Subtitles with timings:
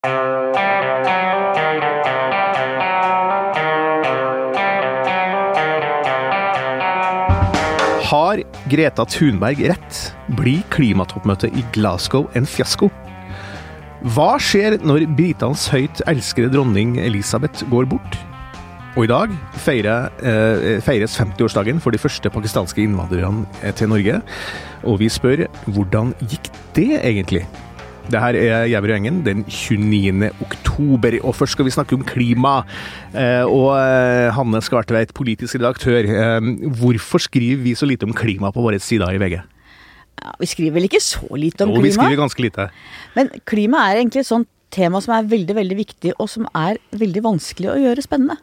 [0.00, 0.08] Har
[8.72, 10.16] Greta Thunberg rett?
[10.38, 12.88] Blir klimatoppmøtet i Glasgow en fiasko?
[14.16, 18.16] Hva skjer når britenes høyt elskede dronning Elisabeth går bort?
[18.96, 23.44] Og i dag eh, feires 50-årsdagen for de første pakistanske innvandrerne
[23.76, 24.24] til Norge.
[24.80, 27.44] Og vi spør hvordan gikk det egentlig?
[28.08, 30.30] Det her er Gjæver og gjengen den 29.
[30.40, 32.60] oktober, og først skal vi snakke om klima.
[33.12, 36.08] Eh, og eh, Hanne Skartveit, politisk redaktør.
[36.08, 36.50] Eh,
[36.80, 39.40] hvorfor skriver vi så lite om klima på våre sider i VG?
[40.20, 42.68] Ja, vi skriver vel ikke så lite om Jo, vi skriver ganske lite.
[43.16, 46.78] Men klima er egentlig et sånt tema som er veldig veldig viktig, og som er
[46.94, 48.38] veldig vanskelig å gjøre spennende.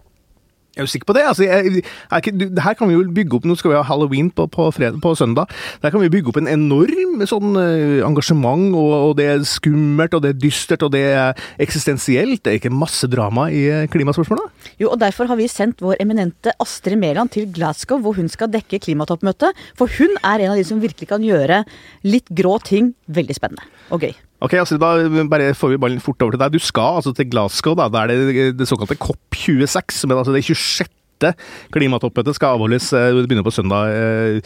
[0.77, 1.23] Er jo sikker på det?
[1.26, 1.81] Altså, jeg,
[2.13, 4.67] ikke, du, her kan vi jo bygge opp Nå skal vi ha halloween på, på,
[4.76, 5.50] fred, på søndag.
[5.81, 10.13] Der kan vi bygge opp en enorm sånn uh, engasjement, og, og det er skummelt,
[10.13, 12.44] og det er dystert, og det er eksistensielt.
[12.45, 14.70] Det er ikke masse drama i eh, klimaspørsmålet?
[14.81, 18.52] Jo, og Derfor har vi sendt vår eminente Astrid Mæland til Glasgow, hvor hun skal
[18.53, 19.58] dekke klimatoppmøtet.
[19.80, 21.64] For hun er en av de som virkelig kan gjøre
[22.06, 24.16] litt grå ting veldig spennende og gøy.
[24.41, 24.91] Ok, altså Da
[25.31, 26.53] bare får vi ballen fort over til deg.
[26.53, 27.73] Du skal altså til Glasgow.
[27.75, 31.33] da, er det det såkalte COP26, som er altså det 26.
[31.73, 32.91] klimatoppmøtet skal avholdes.
[32.94, 33.89] eh, Det begynner på søndag.
[33.89, 34.41] Eh,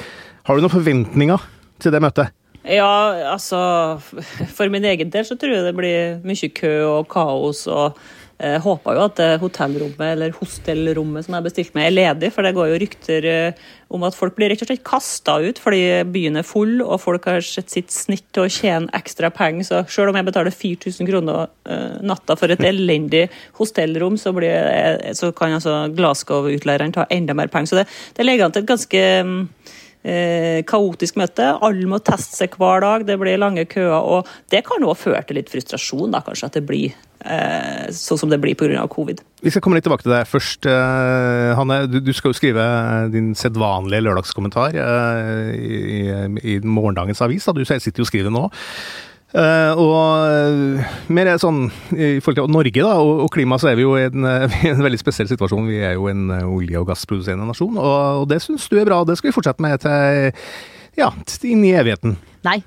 [0.46, 1.38] Har du noen forventninger
[1.80, 2.32] til det møtet?
[2.64, 4.00] Ja, altså
[4.56, 7.68] For min egen del så tror jeg det blir mye kø og kaos.
[7.68, 7.98] og
[8.42, 12.32] jeg håper jo at hotellrommet eller hostellrommet som jeg bestilte meg, er ledig.
[12.34, 15.60] For det går jo rykter eh, om at folk blir rett og slett kasta ut
[15.62, 19.68] fordi byen er full og folk har sett sitt snitt til å tjene ekstra penger.
[19.68, 23.28] Så selv om jeg betaler 4000 kroner eh, natta for et elendig
[23.60, 27.74] hostellrom, så, eh, så kan altså Glasgow-utleieren ta enda mer penger.
[27.74, 29.38] Så det, det ligger an til et ganske mm,
[30.08, 31.54] eh, kaotisk møte.
[31.62, 34.00] Alle må teste seg hver dag, det blir lange køer.
[34.00, 37.11] Og det kan òg føre til litt frustrasjon, da, kanskje, at det blir eh,
[37.94, 38.88] sånn som det blir pga.
[38.90, 39.22] covid.
[39.42, 40.66] Vi skal komme litt tilbake til deg først.
[40.70, 42.66] eh, Hanne, du, du skal jo skrive
[43.14, 46.02] din sedvanlige lørdagskommentar eh, i,
[46.56, 47.46] i morgendagens avis.
[47.46, 47.54] Da.
[47.54, 48.48] Du sitter jo og skriver nå.
[49.32, 53.70] Eh, og eh, mer er sånn i forhold til Norge da, og, og klima, så
[53.72, 55.70] er vi jo i en, eh, en veldig spesiell situasjon.
[55.72, 58.90] Vi er jo en eh, olje- og gassproduserende nasjon, og, og det syns du er
[58.90, 59.04] bra.
[59.08, 60.34] Det skal vi fortsette med til
[61.00, 61.08] ja,
[61.48, 62.18] inn i evigheten.
[62.44, 62.58] Nei,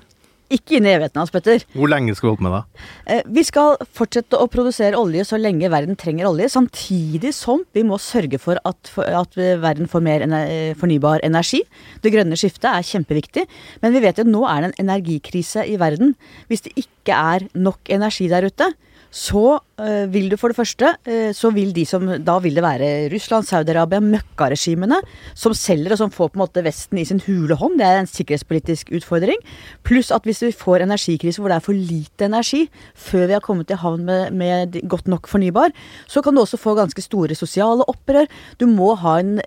[0.53, 1.63] ikke inn i evigheten hans, Petter.
[1.73, 2.85] Hvor lenge skal vi holde på med det?
[3.15, 7.83] Eh, Vi skal fortsette å produsere olje så lenge verden trenger olje, samtidig som vi
[7.87, 11.63] må sørge for at, at verden får mer ener fornybar energi.
[12.01, 13.45] Det grønne skiftet er kjempeviktig,
[13.81, 16.15] men vi vet jo at nå er det en energikrise i verden.
[16.49, 18.73] Hvis det ikke er nok energi der ute,
[19.15, 22.63] så eh, vil du for det første eh, så vil de som Da vil det
[22.65, 24.97] være Russland, Saudi-Arabia, møkkaregimene
[25.37, 27.77] som selger og som får på en måte Vesten i sin hule hånd.
[27.79, 29.39] Det er en sikkerhetspolitisk utfordring.
[29.87, 33.45] Pluss at hvis vi får energikrise hvor det er for lite energi før vi har
[33.45, 35.71] kommet i havn med, med godt nok fornybar,
[36.11, 38.27] så kan du også få ganske store sosiale opprør.
[38.59, 39.37] Du må ha en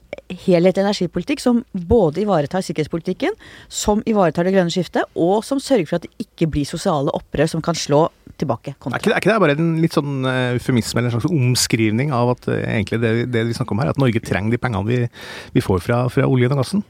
[0.47, 3.37] helhetlig energipolitikk som både ivaretar sikkerhetspolitikken,
[3.69, 7.53] som ivaretar det grønne skiftet, og som sørger for at det ikke blir sosiale opprør
[7.53, 8.07] som kan slå
[8.41, 8.75] tilbake.
[8.75, 12.13] Er ikke, er ikke det bare en litt sånn eh, eufemisme eller en slags omskrivning
[12.15, 14.89] av at eh, egentlig det, det vi snakker om her, at Norge trenger de pengene
[14.89, 15.01] vi,
[15.57, 16.85] vi får fra, fra oljen og gassen?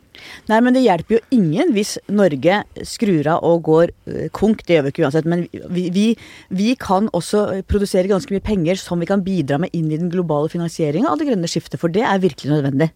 [0.50, 4.64] Nei, men det hjelper jo ingen hvis Norge skrur av og går øh, konk.
[4.66, 5.28] Det gjør vi ikke uansett.
[5.30, 6.06] Men vi, vi,
[6.54, 10.12] vi kan også produsere ganske mye penger som vi kan bidra med inn i den
[10.12, 12.92] globale finansieringa av det grønne skiftet, for det er virkelig nødvendig.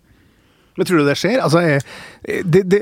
[0.77, 1.41] Men tror du det skjer?
[1.45, 2.81] Altså, eh, det, det,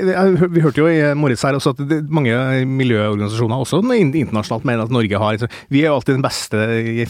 [0.52, 2.34] vi hørte jo i morges her også at det, mange
[2.68, 6.60] miljøorganisasjoner, også internasjonalt, mener at Norge har liksom, Vi er jo alltid den beste,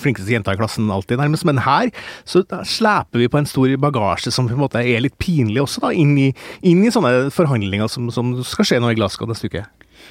[0.00, 1.44] flinkeste jenta i klassen, alltid nærmest.
[1.44, 1.90] Men her
[2.24, 5.84] så sleper vi på en stor bagasje som på en måte er litt pinlig også,
[5.84, 6.30] da, inn i,
[6.62, 9.66] inn i sånne forhandlinger som, som skal skje nå i Glasgow neste uke.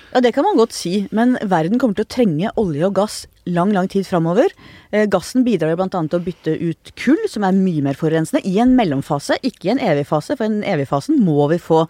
[0.09, 3.17] Ja, det kan man godt si, men verden kommer til å trenge olje og gass
[3.45, 4.49] lang, lang tid framover.
[4.89, 5.89] Eh, gassen bidrar jo bl.a.
[5.91, 9.73] til å bytte ut kull, som er mye mer forurensende, i en mellomfase, ikke i
[9.75, 10.33] en evig fase.
[10.33, 11.83] For i den evige fasen må vi få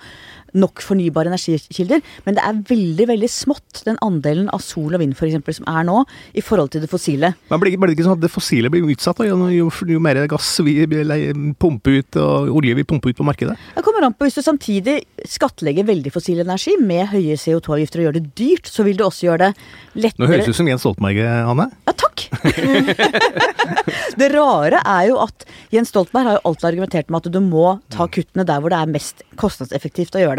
[0.58, 2.04] nok fornybare energikilder.
[2.26, 5.68] Men det er veldig veldig smått, den andelen av sol og vind for eksempel, som
[5.70, 6.02] er nå,
[6.38, 7.34] i forhold til det fossile.
[7.52, 10.51] Men blir, det ikke sånn at det fossile blir utsatt, jo, jo, jo mer gass
[10.66, 10.78] vi
[11.60, 13.57] pumper ut, og olje vi pumper ut på markedet?
[13.75, 18.10] Det kommer an på Hvis du samtidig skattlegger veldig fossil energi med høye CO2-avgifter og
[18.10, 20.69] gjør det dyrt, så vil det også gjøre det lettere Nå høres du ut som
[20.69, 21.69] Jens Stoltenberg, Hanne.
[21.88, 22.25] Ja, takk!
[24.19, 27.66] det rare er jo at Jens Stoltenberg har jo alltid argumentert med at du må
[27.94, 30.38] ta kuttene der hvor det er mest kostnadseffektivt å gjøre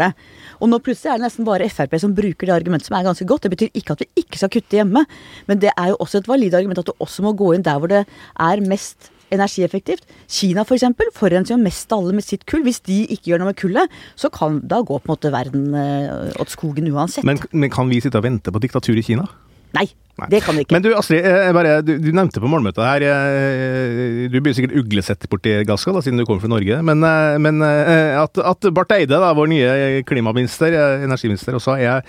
[0.61, 3.27] Og nå plutselig er det nesten bare Frp som bruker det argumentet som er ganske
[3.29, 3.45] godt.
[3.45, 5.05] Det betyr ikke at vi ikke skal kutte hjemme,
[5.47, 7.81] men det er jo også et valid argument at du også må gå inn der
[7.81, 10.03] hvor det er mest energieffektivt.
[10.27, 12.65] Kina for eksempel, forurenser jo mest av alle med sitt kull.
[12.67, 15.69] Hvis de ikke gjør noe med kullet, så kan da gå på en måte verden
[15.77, 17.27] eh, åt skogen uansett.
[17.27, 19.29] Men, men kan vi sitte og vente på diktatur i Kina?
[19.77, 19.87] Nei,
[20.29, 20.75] det kan vi ikke.
[20.75, 24.77] Men du Astrid, eh, bare, du, du, nevnte på morgenmøtet her eh, Du blir sikkert
[24.77, 26.81] uglesett borti Gassgal, siden du kommer fra Norge.
[26.85, 29.75] Men, eh, men at, at, Barth Eide, da, vår nye
[30.07, 30.75] klimaminister,
[31.05, 32.03] energiminister, også er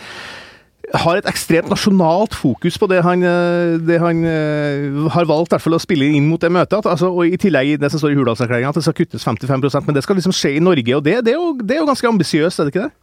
[0.93, 3.23] har et ekstremt nasjonalt fokus på det han,
[3.87, 4.19] det han
[5.15, 6.85] har valgt fall å spille inn mot det møtet.
[6.85, 9.97] Altså, og I tillegg det som står i Hurdalserklæringa, at det skal kuttes 55% men
[9.97, 10.99] det skal liksom skje i Norge.
[10.99, 13.02] og Det, det, er, jo, det er jo ganske ambisiøst, er det ikke det?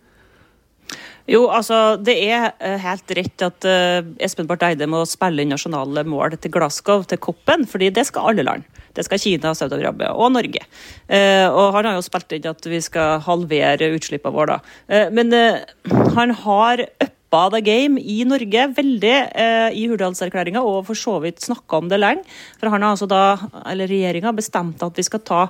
[1.30, 5.52] Jo, altså det er eh, helt rett at uh, Espen Barth Eide må spille inn
[5.54, 8.66] nasjonale mål til Glasgow, til COP-en, fordi det skal alle land.
[8.98, 10.64] Det skal Kina, Saudi-Arabia og Norge.
[11.06, 15.06] Uh, og han har jo spilt inn at vi skal halvere utslippene våre, da.
[15.14, 15.34] Men
[16.16, 19.18] han har uppa the game i Norge veldig
[19.78, 22.26] i Hurdalserklæringa, og for så vidt snakka om det lenge.
[22.58, 23.22] For han har altså da,
[23.70, 25.44] eller regjeringa, bestemt at vi skal ta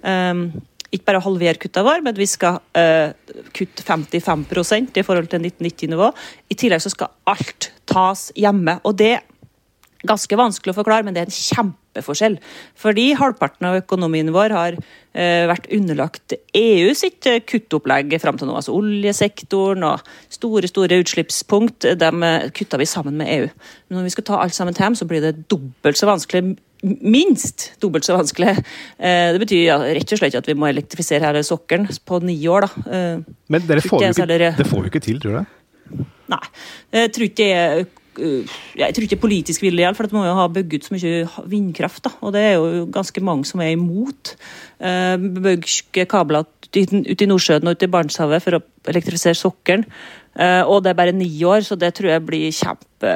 [0.00, 0.48] um,
[0.94, 3.14] ikke bare halvere kutta våre, men vi skal uh,
[3.56, 6.10] kutte 55% i forhold til 1990-nivå.
[6.50, 8.78] I tillegg så skal alt tas hjemme.
[8.84, 9.24] og det er
[10.06, 12.36] ganske vanskelig å forklare, men det er en kjempeforskjell.
[12.78, 18.46] Fordi halvparten av økonomien vår har uh, vært underlagt EU sitt uh, kuttopplegg fram til
[18.46, 18.54] nå.
[18.60, 22.22] Altså oljesektoren og store store utslippspunkt, dem
[22.54, 23.50] kutta vi sammen med EU.
[23.88, 26.54] Men når vi skal ta alt sammen til hjem, så blir det dobbelt så vanskelig
[26.86, 28.54] minst dobbelt så vanskelig.
[28.98, 32.38] Eh, det betyr ja, rett og slett at vi må elektrifisere hele sokkelen på ni
[32.50, 32.66] år.
[32.66, 32.86] Da.
[32.86, 36.02] Eh, Men dere får jo ikke, det får vi ikke til, tror du?
[36.32, 36.42] Nei.
[36.96, 40.36] Jeg tror ikke det er eh, jeg tror ikke politisk vilje, for det må jo
[40.38, 42.06] ha bygd ut så mye vindkraft.
[42.06, 42.14] Da.
[42.24, 44.36] Og det er jo ganske mange som er imot.
[44.80, 46.46] Bygge kabler
[46.76, 49.84] ut i Nordsjøen og ut i Barentshavet for å elektrifisere sokkelen.
[50.64, 53.12] Og det er bare ni år, så det tror jeg blir kjempe,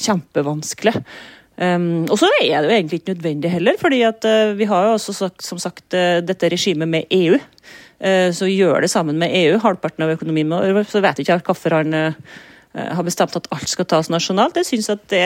[0.00, 0.96] kjempevanskelig.
[1.58, 4.84] Um, og så er det jo egentlig ikke nødvendig heller, fordi at uh, vi har
[4.86, 7.34] jo også sagt, som sagt uh, dette regimet med EU.
[7.98, 10.54] Uh, så gjør det sammen med EU, halvparten av økonomien.
[10.86, 12.14] Så vet jeg ikke hvorfor han
[12.78, 14.58] har bestemt at alt skal tas nasjonalt.
[14.60, 15.24] Jeg syns at det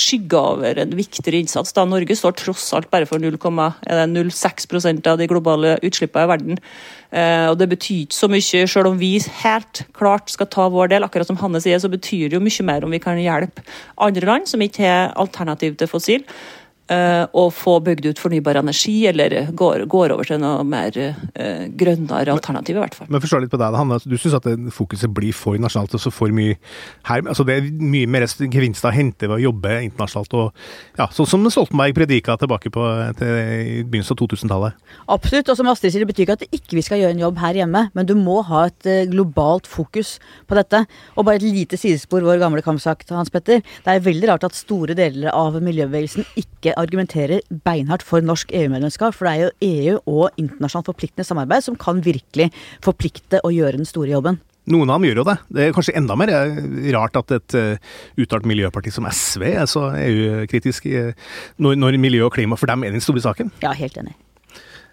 [0.00, 1.72] skygger over en viktigere innsats.
[1.72, 6.58] da Norge står tross alt bare for 0,06 av de globale utslippene i verden.
[7.12, 10.88] Eh, og Det betyr ikke så mye, selv om vi helt klart skal ta vår
[10.88, 11.04] del.
[11.04, 13.62] akkurat som Hanne sier, så betyr det jo mye mer om vi kan hjelpe
[13.98, 16.24] andre land som ikke har alternativ til fossil
[16.86, 21.64] å eh, få bygd ut fornybar energi, eller går, går over til noe mer uh,
[21.74, 23.08] grønnere alternativ, i hvert fall.
[23.10, 23.98] Men forstår litt på deg, Hanne.
[24.06, 26.54] Du syns at fokuset blir for nasjonalt og så for mye
[27.08, 27.24] her?
[27.26, 31.26] altså Det er mye mer gevinst å hente ved å jobbe internasjonalt, og ja, sånn
[31.26, 32.86] som Stoltenberg predika tilbake på
[33.18, 33.34] til
[33.88, 34.86] begynnelsen av 2000-tallet?
[35.16, 35.50] Absolutt.
[35.50, 37.60] Og som Astrid sier, det betyr ikke at ikke vi skal gjøre en jobb her
[37.64, 40.16] hjemme, men du må ha et uh, globalt fokus
[40.46, 40.84] på dette.
[41.16, 43.64] Og bare et lite sidespor, vår gamle kampsak, Hans Petter.
[43.82, 49.16] Det er veldig rart at store deler av miljøbevegelsen ikke argumenterer beinhardt for norsk EU-medlemskap.
[49.16, 52.50] For det er jo EU og internasjonalt forpliktende samarbeid som kan virkelig
[52.84, 54.40] forplikte og gjøre den store jobben.
[54.66, 55.36] Noen av dem gjør jo det.
[55.54, 56.56] Det er kanskje enda mer eh,
[56.96, 60.88] rart at et uh, uttalt miljøparti som SV er så EU-kritisk
[61.62, 63.54] når, når, miljø og klima for dem er den store saken.
[63.62, 64.16] Ja, helt enig.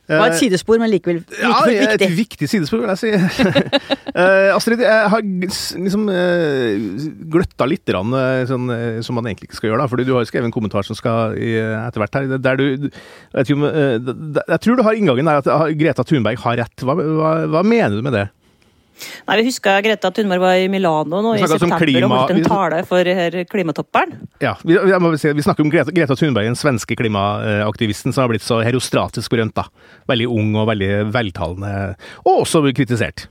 [0.04, 2.08] Det var et eh, sidespor, men likevel, likevel ja, viktig.
[2.10, 3.12] Et viktig sidespor, vil jeg si.
[3.16, 8.12] uh, Astrid, jeg har liksom uh, gløtta litt, rann,
[8.50, 8.68] sånn,
[9.06, 9.80] som man egentlig ikke skal gjøre.
[9.86, 12.36] da, fordi Du har skrevet en kommentar som skal etter hvert her.
[12.36, 16.84] der du, jeg, tror, jeg tror du har inngangen der at Greta Thunberg har rett.
[16.84, 18.28] Hva, hva, hva mener du med det?
[19.28, 22.08] Nei, Vi husker Greta Thunberg var i Milano nå i september klima...
[22.08, 24.16] og holdt en tale for her klimatopperen.
[24.44, 24.78] Ja, vi,
[25.22, 29.33] si, vi, snakker om Greta, Greta, Thunberg, den svenske klimaaktivisten som har blitt så herostratisk
[29.33, 29.56] berømt.
[29.57, 29.68] da.
[30.12, 31.94] Veldig ung og veldig veltalende,
[32.26, 33.28] og også kritisert.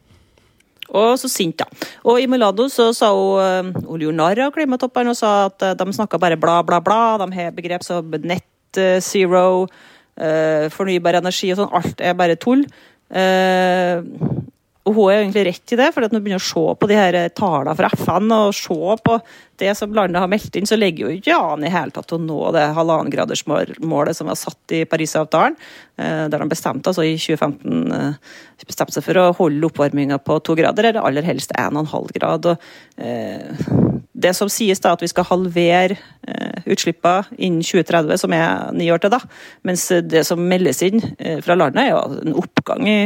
[0.92, 1.88] Og så sint, da.
[2.04, 5.76] Og i Milano så sa hun Hun gjorde narr av klimatopperen og sa at eh,
[5.78, 7.16] de snakka bare bla, bla, bla.
[7.22, 9.66] De har begrep som net eh, zero,
[10.12, 11.70] fornybar energi og sånn.
[11.72, 12.66] Alt er bare tull.
[13.12, 14.00] Uh,
[14.82, 16.96] og hun er egentlig rett i det, for når du begynner å se på de
[16.98, 19.18] her tallene fra FN og se på
[19.62, 22.18] det som landet har meldt inn, så ligger jo ikke an i hele tatt å
[22.18, 25.54] nå det halvannengradersmålet som var satt i Parisavtalen.
[26.02, 28.34] Eh, der de bestemte altså i 2015 eh,
[28.66, 32.50] bestemte seg for å holde oppvarminga på to grader, eller aller helst 1,5 grad.
[32.50, 33.66] Og, eh,
[34.22, 35.98] det som sies da, at vi skal halvere
[36.66, 39.22] utslippene innen 2030, som er ni år til da,
[39.66, 41.02] mens det som meldes inn
[41.42, 42.98] fra landet, er jo en oppgang i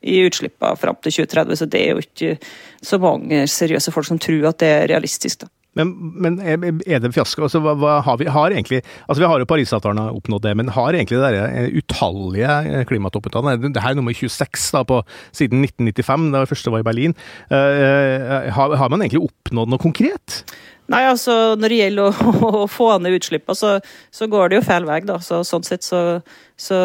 [0.00, 1.60] i utslippene fram til 2030.
[1.60, 2.36] Så det er jo ikke
[2.84, 5.44] så mange seriøse folk som tror at det er realistisk.
[5.44, 5.52] da.
[5.78, 7.44] Men, men, er det fiasko?
[7.46, 10.72] Altså, hva, hva har vi har egentlig altså Vi har jo Parisavtalen oppnådd det, men
[10.74, 14.98] har egentlig det der utallige klimatoppmøtene Det her er nummer 26 da, på,
[15.30, 17.14] siden 1995, da det første var i Berlin.
[17.52, 20.42] Uh, har, har, man egentlig oppnådd noe konkret?
[20.90, 23.76] Nei, altså Når det gjelder å, å få ned utslippene, så,
[24.10, 25.00] så, går det jo feil vei.
[25.06, 26.18] da, så Sånn sett så,
[26.60, 26.76] så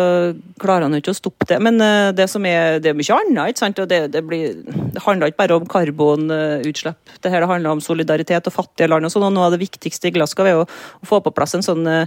[0.62, 1.58] klarer han ikke å stoppe det.
[1.64, 3.52] Men uh, det som er, det er mye annet.
[3.52, 7.16] ikke sant, og Det, det, blir, det handler ikke bare om karbonutslipp.
[7.22, 9.06] det her handler om solidaritet og fattige land.
[9.06, 11.58] og sånn, og Noe av det viktigste i Glasgow er å, å få på plass
[11.58, 12.06] en sånn uh,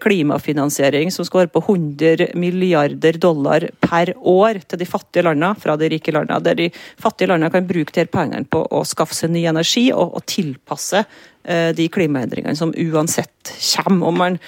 [0.00, 5.76] klimafinansiering som skal være på 100 milliarder dollar per år til de fattige landene fra
[5.76, 6.40] de rike landene.
[6.48, 10.16] Der de fattige landene kan bruke de pengene på å skaffe seg ny energi og,
[10.16, 11.04] og tilpasse
[11.44, 14.06] Eh, de klimaendringene som uansett kommer.
[14.06, 14.40] Om man eh,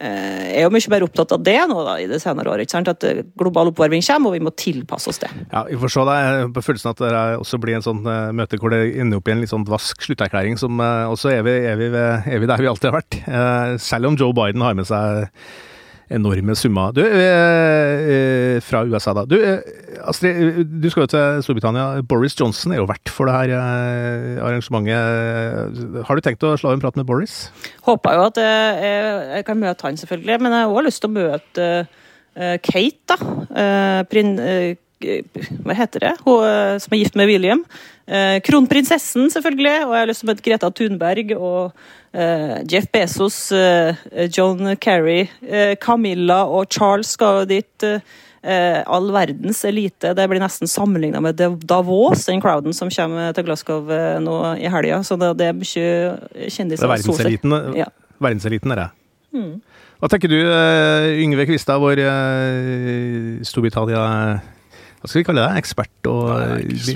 [0.00, 2.66] er jo mye mer opptatt av det nå da, i det senere året.
[2.66, 2.90] ikke sant?
[2.92, 5.30] At eh, global oppvarming kommer, og vi må tilpasse oss det.
[5.52, 6.04] Ja, Vi får se.
[6.10, 9.28] Det på følelsen at det også blir en sånn uh, møte hvor det ender opp
[9.28, 10.58] i en litt sånn dvask slutterklæring.
[10.60, 13.18] som også er vi, er, vi, er vi, der vi alltid har vært.
[13.82, 15.28] Selv om Joe Biden har med seg
[16.10, 16.92] enorme summer.
[16.92, 19.24] Du, eh, fra USA, da.
[19.24, 19.60] Du, eh,
[20.02, 22.02] Astrid, du skal jo til Storbritannia.
[22.02, 26.04] Boris Johnson er jo vert for det her eh, arrangementet.
[26.06, 27.50] Har du tenkt å slå en prat med Boris?
[27.86, 30.40] Håper jo at jeg, kan møte han, selvfølgelig.
[30.42, 31.70] Men jeg har òg lyst til å møte
[32.64, 34.04] Kate, da.
[34.10, 34.36] Prin,
[35.00, 36.12] hva heter det?
[36.26, 37.64] Hun som er gift med William.
[38.46, 39.76] Kronprinsessen, selvfølgelig.
[39.86, 41.32] Og jeg har lyst til å møte Greta Thunberg.
[41.36, 41.72] og
[42.70, 43.52] Jeff Bezos,
[44.34, 45.28] John Kerry,
[45.80, 47.88] Camilla og Charles skal jo dit.
[48.42, 50.14] all verdens elite.
[50.16, 53.90] Det blir nesten sammenligna med Davos, den crowden som kommer til Glasgow
[54.24, 55.02] nå i helga.
[55.04, 56.80] Så det, det, er mye kjendiser.
[56.80, 57.90] Det er verdenseliten, ja.
[58.18, 58.88] verdenseliten er det.
[59.36, 59.52] Mm.
[60.00, 60.38] Hva tenker du,
[61.20, 62.00] Yngve Kvistad, vår
[63.44, 64.40] Storbritannia
[65.00, 66.90] hva skal vi kalle det, ekspert og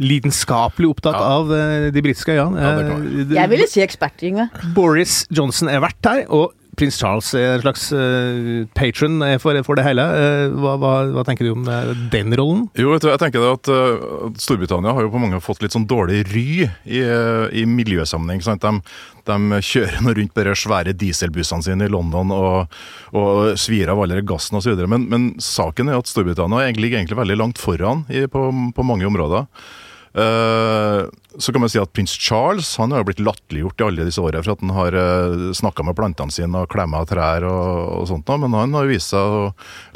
[0.00, 1.26] lidenskapelig opptatt ja.
[1.36, 2.56] av eh, de britiske øyene.
[2.56, 4.48] Ja, eh, jeg ville si ekspert, Yngve.
[4.76, 9.78] Boris Johnson er verdt her, og prins Charles er en slags uh, patron for, for,
[9.78, 10.04] det hele.
[10.56, 11.66] Hva, hva, hva, tenker du om
[12.12, 12.66] den rollen?
[12.78, 16.46] Jo, jeg tenker at uh, Storbritannia har jo på mange fått litt sånn dårlig ry
[16.66, 17.04] i,
[17.60, 18.42] i miljøsammenheng.
[18.64, 18.72] De,
[19.28, 22.80] de, kjører nå rundt de svære dieselbussene sine i London og,
[23.16, 24.80] og svir av alle gassen osv.
[24.90, 29.08] Men, men saken er at Storbritannia ligger egentlig veldig langt foran i, på, på mange
[29.08, 29.46] områder.
[30.10, 31.06] Uh,
[31.38, 34.42] så kan man si at prins Charles han har blitt latterliggjort i alle disse årene
[34.42, 38.32] for at han har eh, snakka med plantene sine og klemma trær og, og sånt.
[38.42, 39.44] Men han har vist seg å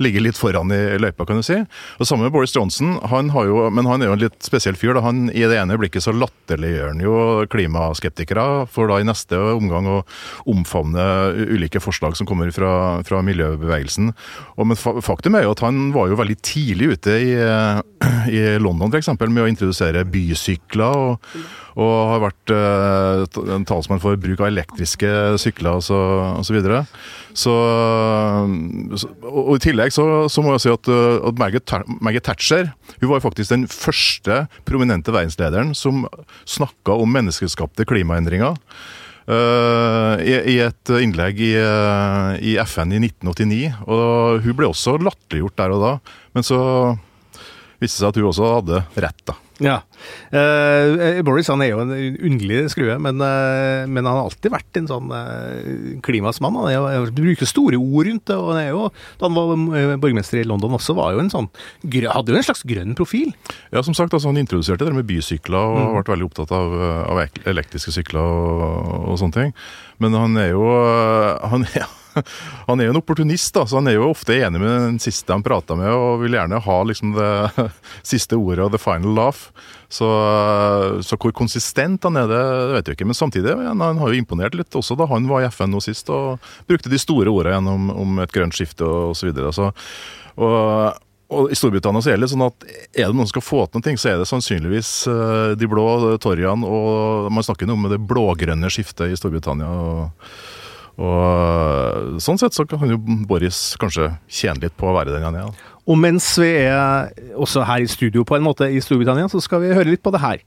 [0.03, 1.59] ligge litt foran i løypa, kan du si.
[1.99, 4.79] Og Sammen med Boris Johnson, han har jo, men han er jo en litt spesiell
[4.79, 4.95] fyr.
[4.95, 5.03] Da.
[5.09, 7.17] Han, I det ene blikket så latterliggjør han jo
[7.51, 9.99] klimaskeptikere, for da i neste omgang å
[10.51, 14.15] omfavne ulike forslag som kommer fra, fra miljøbevegelsen.
[14.55, 17.35] Og, men faktum er jo at han var jo veldig tidlig ute i,
[18.39, 19.11] i London f.eks.
[19.27, 21.05] med å introdusere bysykler.
[21.15, 25.11] og og har vært uh, en talsmann for bruk av elektriske
[25.43, 25.89] sykler osv.
[25.89, 26.01] Så,
[26.39, 26.83] og så, videre.
[27.35, 27.55] så,
[29.27, 32.71] og, I tillegg så, så, må jeg si at, uh, at Maggie, Thatcher
[33.01, 36.05] hun var faktisk den første prominente verdenslederen som
[36.47, 38.55] snakka om menneskeskapte klimaendringer.
[39.25, 43.63] Uh, i, i, et innlegg i, uh, i, FN i 1989.
[43.89, 45.95] og Hun ble også latterliggjort der og da,
[46.37, 46.61] men så
[47.81, 49.25] viste det seg at hun også hadde rett.
[49.27, 49.41] da.
[49.63, 49.77] Ja.
[50.35, 54.81] Uh, Boris han er jo en underlig skrue, men, uh, men, han har alltid vært
[54.81, 56.59] en sånn uh, klimasmann.
[56.59, 58.39] Han, er, han bruker store ord rundt det.
[58.39, 58.89] og han er jo,
[59.21, 61.51] Da han var borgermester i London også, var jo en sånn,
[61.87, 63.31] hadde jo en slags grønn profil.
[63.71, 65.85] Ja, som sagt, altså, Han introduserte det med bysykler og mm.
[65.85, 69.59] har vært veldig opptatt av, av elektriske sykler og, og, sånne ting.
[70.03, 70.67] Men han er jo
[71.47, 71.87] han, ja,
[72.69, 75.35] han er jo en opportunist, da, så han er jo ofte enig med den siste
[75.35, 77.31] han prata med, og vil gjerne ha liksom det
[78.13, 79.51] siste ordet og the final laugh.
[79.95, 80.09] Så,
[81.07, 82.43] så, hvor konsistent han er, det
[82.73, 83.07] vet jeg ikke.
[83.07, 86.11] Men samtidig han har jo imponert litt også da han var i FN nå sist
[86.11, 89.31] og brukte de store ordene gjennom om et grønt skifte og osv.
[89.55, 89.69] Så,
[90.35, 91.05] og,
[91.35, 93.85] og I Storbritannia så er det sånn at er det noen som skal få til
[93.85, 95.87] noe, så er det sannsynligvis eh, de blå
[96.23, 96.67] torgene.
[96.67, 99.71] Og man snakker jo om det blågrønne skiftet i Storbritannia.
[99.71, 100.35] og
[100.99, 102.99] og Sånn sett så kan jo
[103.29, 105.63] Boris kanskje tjene litt på å være den han er.
[105.85, 109.65] Og mens vi er også her i studio på en måte i Storbritannia, så skal
[109.65, 110.45] vi høre litt på det her.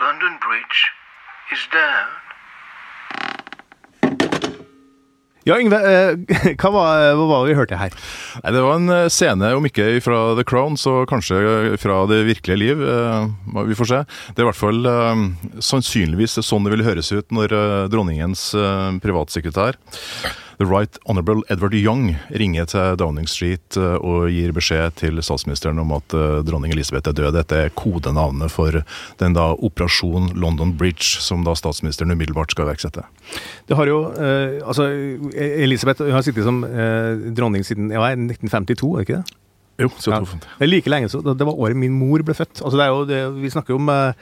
[0.00, 0.80] London Bridge
[1.52, 2.20] is down.
[5.50, 7.94] Ja, Yngve, eh, hva var, hva var det vi hørte her?
[8.44, 12.20] Nei, det var en eh, scene, om ikke fra The Crown, så kanskje fra det
[12.28, 12.84] virkelige liv.
[12.86, 14.02] Eh, vi får se.
[14.30, 14.86] Det er i hvert fall
[15.58, 17.56] sannsynligvis sånn det vil høres ut når
[17.90, 18.50] dronningens
[19.02, 19.78] privatsekretær
[20.60, 25.80] The Right Honorable Edward Young ringer til Downing Street eh, og gir beskjed til statsministeren
[25.80, 27.30] om at eh, dronning Elisabeth er død.
[27.38, 28.82] Dette er kodenavnet for
[29.22, 33.06] den da Operasjon London Bridge, som da statsministeren umiddelbart skal iverksette.
[33.72, 34.90] Det har jo, eh, altså,
[35.32, 36.60] Elisabeth har sittet som
[37.32, 39.40] dronning siden ja, 1952, er det ikke det?
[39.80, 40.20] Jo, Ja.
[40.20, 42.60] Det er like lenge så Det var året min mor ble født.
[42.60, 44.12] Altså det er jo det, vi snakker jo om eh,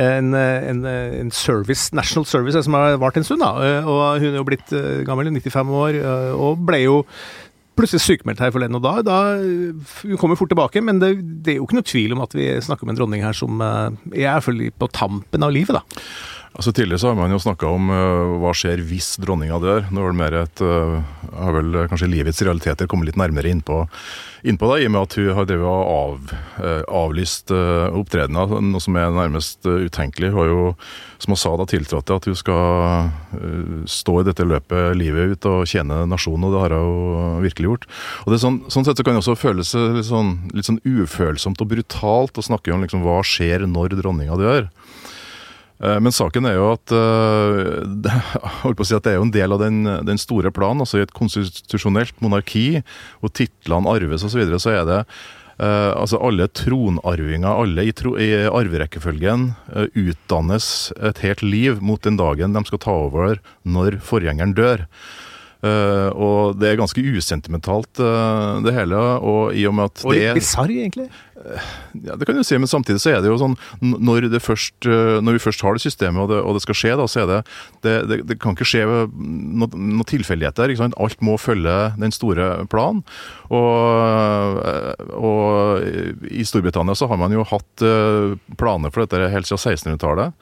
[0.00, 3.44] en, en, en service, national service som har vart en stund.
[3.44, 7.02] da, Eh, og Hun er jo blitt eh, gammel, 95 år, eh, og ble jo
[7.78, 8.76] plutselig sykemeldt her forleden.
[8.76, 11.14] og da, da Hun kommer fort tilbake, men det,
[11.44, 13.60] det er jo ikke noe tvil om at vi snakker om en dronning her som
[13.64, 14.40] eh, er
[14.78, 15.76] på tampen av livet.
[15.78, 15.84] da.
[16.52, 19.86] Altså Tidligere så har man jo snakka om uh, hva skjer hvis dronninga dør.
[19.88, 20.98] Nå er det mer et uh,
[21.32, 23.86] har vel uh, kanskje livets realiteter kommet litt nærmere innpå
[24.42, 28.56] innpå det, i og med at hun har drevet av, uh, avlyst uh, opptredener.
[28.66, 30.32] Noe som er nærmest utenkelig.
[30.32, 30.64] Hun har jo,
[31.22, 33.10] som hun sa da tiltrådte, at hun skal
[33.88, 37.86] stå i dette løpet livet ut og tjene nasjonen, og det har hun virkelig gjort.
[38.24, 40.82] Og det er sånn, sånn sett så kan det også føles litt sånn, litt sånn
[40.82, 44.68] ufølsomt og brutalt å snakke om liksom, hva skjer når dronninga dør.
[45.82, 47.60] Eh, Men saken er jo at eh,
[48.06, 48.24] jeg
[48.62, 50.84] holdt på å si at det er jo en del av den, den store planen.
[50.84, 52.82] altså I et konstitusjonelt monarki
[53.20, 57.96] hvor titlene arves osv., så, videre, så er det eh, altså alle tronarvinger, alle i,
[57.96, 60.70] tro, i arverekkefølgen, eh, utdannes
[61.02, 64.86] et helt liv mot den dagen de skal ta over når forgjengeren dør.
[65.62, 68.98] Eh, og det er ganske usentimentalt, uh, det hele.
[69.22, 71.06] Og i og med at Og det litt bisarr, egentlig.
[72.06, 74.86] ja, det kan du si, men samtidig så er det jo sånn Når, det først,
[74.86, 77.26] når vi først har det systemet, og det, og det skal skje, da, så er
[77.26, 77.38] det
[77.82, 80.74] Det, det, det kan ikke skje noen noe tilfeldigheter.
[81.02, 83.02] Alt må følge den store planen.
[83.52, 84.62] Og,
[85.18, 87.84] og i Storbritannia så har man jo hatt
[88.58, 90.38] planer for dette helt siden 1600-tallet.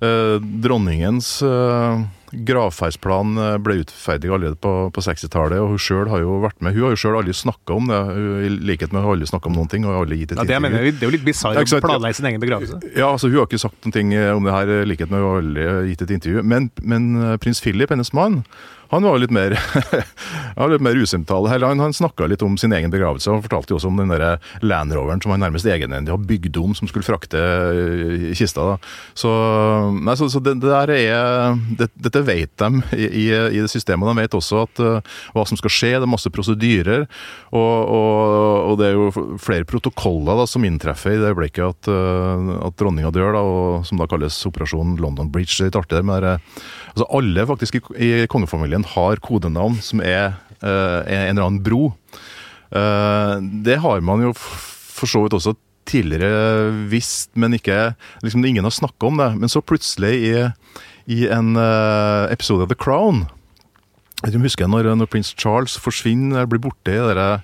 [0.00, 2.00] Eh, dronningens øh,
[2.32, 6.76] gravferdsplan øh, ble utferdig allerede på, på 60-tallet, og hun sjøl har jo vært med.
[6.76, 8.00] Hun har jo sjøl aldri snakka om det,
[8.46, 9.86] i likhet med hun har aldri snakka om noen ting.
[9.86, 11.82] og har aldri gitt et Ja, det, jeg mener, det er jo litt bisarr å
[11.84, 12.80] planlegge sin egen begravelse.
[12.94, 15.28] Ja, altså Hun har ikke sagt noen ting om det her, i likhet med hun
[15.28, 16.44] har aldri gitt et intervju.
[16.46, 18.42] Men, men eh, prins Philip, hennes mann,
[18.94, 19.54] han var litt mer
[20.70, 21.46] litt mer usentimental.
[21.48, 23.30] Han, han snakka litt om sin egen begravelse.
[23.30, 26.58] Han fortalte jo også om den der Land Roveren som han nærmest egenhendig har bygd
[26.60, 28.66] om, som skulle frakte eh, kista.
[28.72, 28.90] da.
[29.14, 29.30] Så,
[29.96, 34.08] nei, så, så det, det der er det, Dette vet de i, i, det systemet.
[34.10, 35.92] De vet også at eh, hva som skal skje.
[35.96, 37.06] Det er masse prosedyrer.
[37.50, 41.90] Og, og, og det er jo flere protokoller da, som inntreffer i det øyeblikket at,
[41.92, 45.56] eh, at dronninga dør, da, og, som da kalles Operasjon London Bridge.
[45.56, 46.36] Det er litt artig med det,
[46.92, 51.90] altså Alle faktisk i, i kongefamilien har kodenavn som er uh, en eller annen bro.
[52.70, 55.56] Uh, det har man jo for så vidt også
[55.90, 59.30] tidligere visst, men ikke liksom Ingen har snakka om det.
[59.40, 60.34] Men så plutselig, i,
[61.10, 63.24] i en uh, episode av The Crown
[64.26, 67.40] Jeg husker når, når prins Charles forsvinner, blir borte i dere,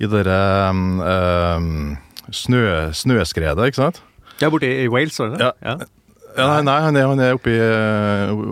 [0.00, 0.40] i dere
[0.72, 1.98] um,
[2.32, 2.64] snø,
[2.96, 4.02] snøskredet, ikke sant?
[4.40, 5.50] Ja, borte i Wales, var det det?
[5.50, 5.74] Ja.
[5.74, 5.88] Ja,
[6.36, 7.58] nei, nei, han er, han er oppe, i,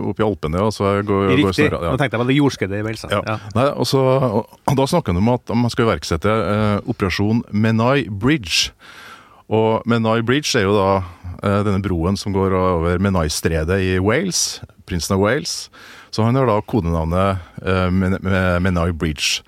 [0.09, 0.61] oppe i Alpene.
[0.65, 1.67] Og så går, går Riktig.
[1.71, 1.79] ja.
[1.91, 3.01] Nå tenkte jeg på det jordskredet i Wales.
[3.05, 3.09] da.
[3.13, 3.21] Ja.
[3.27, 3.37] Ja.
[3.55, 8.07] Nei, og, så, og Da snakker han om at man skal iverksette eh, operasjon Menai
[8.09, 8.71] Bridge.
[9.47, 10.89] Og Menai Bridge er jo da
[11.43, 14.59] eh, denne broen som går over Menai-stredet i Wales.
[14.87, 15.69] Prinsen av Wales.
[16.11, 19.43] Så han har da kodenavnet eh, Men- Men- Menai Bridge.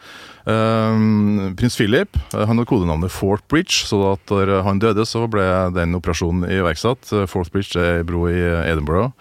[0.50, 5.46] Um, prins Philip eh, han hadde kodenavnet Fort Bridge, så da han døde, så ble
[5.76, 7.12] den operasjonen iverksatt.
[7.30, 9.12] Fort Bridge er bro i Edinburgh.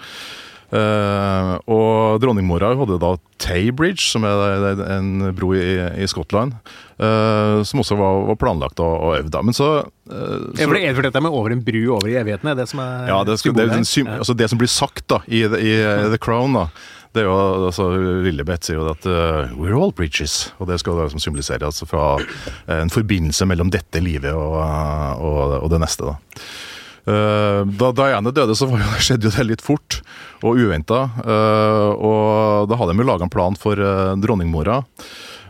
[0.69, 5.71] Eh, og dronningmora hadde da Tay Bridge, som er en bro i,
[6.03, 6.59] i Skottland,
[6.99, 9.29] Uh, som også var, var planlagt og, og øvd.
[9.31, 9.39] da.
[9.47, 9.69] Men så,
[10.11, 12.81] uh, så er for dette med over en bru over i evigheten, er det som
[12.83, 15.77] er ja, det, skal, det, symbolet sym, altså det som blir sagt da, i, i
[16.11, 16.65] The Crown, da,
[17.15, 17.37] det er jo
[17.69, 17.87] altså,
[18.27, 20.51] Lillebeth sier jo at uh, We're all bridges.
[20.59, 22.17] Og det skal da som symbolisere altså fra
[22.75, 26.11] en forbindelse mellom dette livet og, og, og det neste.
[26.11, 26.43] da.
[27.09, 28.69] Eh, da Diane døde, så
[29.05, 30.01] skjedde jo det litt fort
[30.45, 31.09] og uventa.
[31.99, 34.83] og da hadde de jo laga en plan for eh, dronningmora.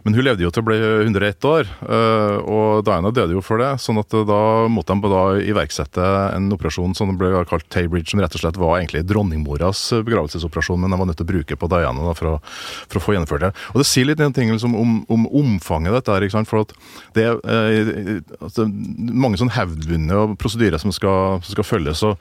[0.04, 3.62] Men hun levde jo til å bli 101 år, eh, og Diana døde jo for
[3.62, 3.70] det.
[3.82, 8.34] sånn at eh, da måtte de iverksette en operasjon som ble kalt Taybridge, som rett
[8.36, 11.70] og slett var egentlig dronningmoras eh, begravelsesoperasjon, men de var nødt til å bruke på
[11.72, 12.54] Diana da, for, å,
[12.86, 13.52] for å få gjennomført det.
[13.74, 16.20] Og det sier litt en ting liksom, om, om omfanget dette.
[16.22, 16.50] ikke sant?
[16.50, 16.76] For at
[17.16, 22.04] det er altså, mange sånn hevdvunne prosedyrer som skal, som skal følges.
[22.06, 22.16] og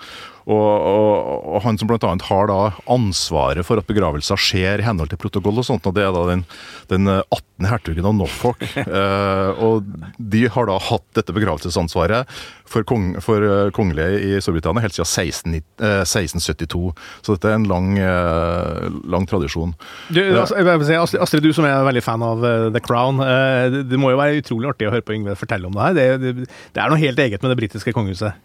[0.47, 2.13] og, og, og han som bl.a.
[2.29, 2.59] har da
[2.93, 6.23] ansvaret for at begravelser skjer i henhold til protokoll og sånt, og det er da
[6.29, 6.45] den,
[6.87, 7.67] den 18.
[7.67, 8.63] hertugen av Norfolk.
[8.87, 9.83] Eh, og
[10.17, 12.29] de har da hatt dette begravelsesansvaret
[12.69, 16.93] for, kong, for eh, kongelige i Storbritannia helt siden 16, eh, 1672.
[17.25, 19.75] Så dette er en lang, eh, lang tradisjon.
[20.13, 20.55] Du, altså,
[20.87, 23.19] si, Astrid, du som er veldig fan av eh, The Crown.
[23.25, 25.97] eh, det må jo være utrolig artig å høre på Yngve fortelle om det her.
[25.97, 28.39] Det, det, det er noe helt eget med det britiske kongehuset.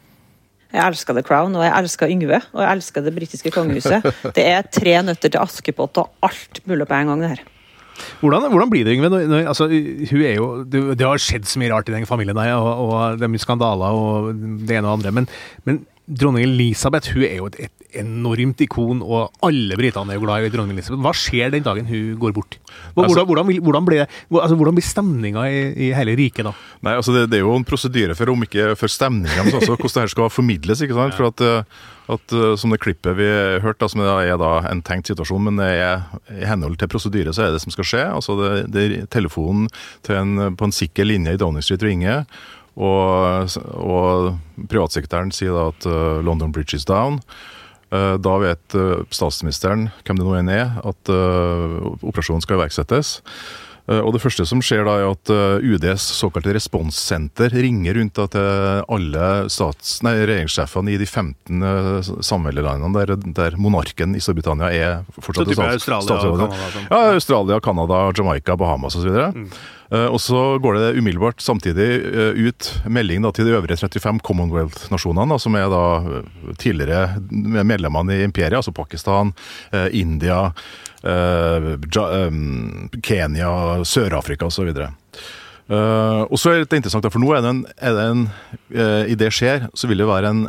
[0.72, 4.06] Jeg elsker The Crown, og jeg elsker Yngve, og jeg elsker det britiske kongehuset.
[4.36, 7.42] Det er tre nøtter til Askepott og alt mulig på en gang, det her.
[8.22, 9.10] Hvordan, hvordan blir det, Yngve?
[9.12, 12.38] Når, altså, hun er jo, det, det har skjedd så mye rart i den familien,
[12.38, 15.14] der, og, og det er mye skandaler og det ene og det andre.
[15.20, 15.28] Men,
[15.68, 20.24] men dronning Elisabeth hun er jo et, et enormt ikon, og alle britene er jo
[20.24, 21.02] glad i dronning Elisabeth.
[21.04, 22.56] Hva skjer den dagen hun går bort?
[22.94, 26.54] Hvordan, Altså- hvordan, hvordan, blir, det, altså, hvordan blir stemninga i, i hele riket da?
[26.82, 29.74] Nei, altså det, det er jo en prosedyre for, om ikke for stemninga, men også
[29.76, 30.82] hvordan det her skal formidles.
[30.82, 31.14] ikke sant?
[31.18, 31.84] For at, eh,
[32.16, 33.28] at eh, Som det klippet vi
[33.62, 37.44] hørte, som altså, er da en tenkt situasjon, men er, i henhold til prosedyre så
[37.44, 38.02] er det det som skal skje.
[38.08, 39.68] altså det, det Telefonen
[40.02, 42.24] til en, på en sikker linje i Downing Street ringer,
[42.76, 47.20] og, og privatsekretæren sier da at uh, London Bridge is down.
[47.92, 51.12] Uh, Da vet uh, statsministeren, hvem det nå enn er, at
[52.02, 53.18] operasjonen skal iverksettes.
[53.92, 55.30] Og Det første som skjer da er at
[55.66, 62.10] UDs såkalte responssenter ringer rundt da til alle stats, nei, regjeringssjefene i de 15 eh,
[62.22, 66.38] samveldelandene der, der monarken i Storbritannia er fortsatt Så stats- Australia og.
[66.46, 66.86] Canada, sånn.
[66.94, 69.18] Ja, Australia, Canada, Jamaica, Bahamas osv.
[69.34, 69.50] Mm.
[69.92, 75.36] Og så går det umiddelbart samtidig eh, ut melding da, til de øvrige 35 Commonwealth-nasjonene,
[75.42, 79.34] som er da eh, tidligere medlemmene i imperiet, altså Pakistan,
[79.72, 80.46] eh, India,
[81.04, 82.40] eh, eh,
[83.04, 83.52] Kenya,
[83.84, 84.72] Sør-Afrika osv.
[85.72, 88.22] Uh, og så er det interessant, for nå er det en, er det en
[88.74, 90.42] eh, I det skjer, så vil det være en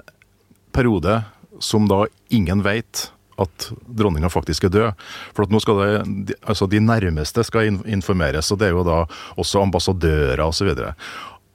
[0.74, 1.20] periode
[1.64, 2.02] som da
[2.34, 3.06] ingen vet
[3.42, 5.06] at dronninga faktisk er død.
[5.34, 5.92] For at nå skal det,
[6.32, 9.04] de- altså de nærmeste skal informeres, og det er jo da
[9.40, 10.74] også ambassadører osv.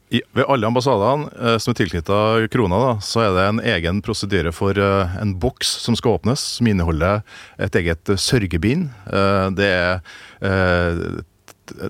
[0.09, 3.99] I, ved alle ambassadene eh, som er tilknytta krona, da, så er det en egen
[4.01, 7.21] prosedyre for eh, en boks som skal åpnes, som inneholder
[7.61, 8.87] et eget sørgebind.
[9.05, 9.99] Eh, det er
[10.41, 11.03] eh,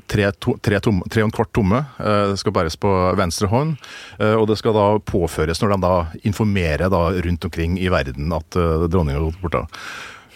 [0.08, 1.82] tre, to, tre, tom, tre og en kvart tomme.
[2.00, 3.78] Eh, Det skal bæres på venstre hånd.
[4.20, 8.32] eh, Og det skal da påføres når de da informerer da rundt omkring i verden
[8.34, 9.70] at uh, dronninga har gått bort.